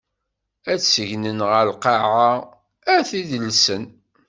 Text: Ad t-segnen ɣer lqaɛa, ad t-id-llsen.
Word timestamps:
Ad 0.71 0.79
t-segnen 0.81 1.39
ɣer 1.49 1.63
lqaɛa, 1.75 2.31
ad 2.95 3.03
t-id-llsen. 3.09 3.83